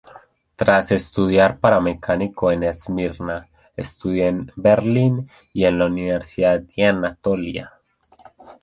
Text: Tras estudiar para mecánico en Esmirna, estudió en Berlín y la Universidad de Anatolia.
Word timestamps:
Tras 0.55 0.91
estudiar 0.91 1.59
para 1.59 1.79
mecánico 1.79 2.51
en 2.51 2.63
Esmirna, 2.63 3.49
estudió 3.75 4.25
en 4.25 4.51
Berlín 4.55 5.29
y 5.53 5.69
la 5.69 5.85
Universidad 5.85 6.61
de 6.61 6.85
Anatolia. 6.87 7.71